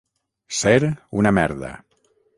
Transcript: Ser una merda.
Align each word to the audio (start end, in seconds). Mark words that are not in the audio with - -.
Ser 0.61 0.89
una 1.21 1.35
merda. 1.41 1.73